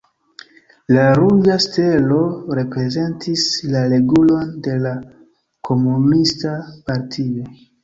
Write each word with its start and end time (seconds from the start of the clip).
La 0.95 1.01
ruĝa 1.19 1.57
stelo 1.65 2.21
reprezentis 2.61 3.45
la 3.75 3.85
regulon 3.93 4.51
de 4.69 4.75
la 4.87 4.97
Komunista 5.71 6.57
Partio. 6.91 7.49